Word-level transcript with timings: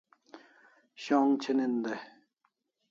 Sh'ong 1.01 1.31
chinin 1.41 1.73
dai 1.83 2.01